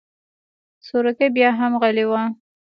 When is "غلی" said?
1.81-2.05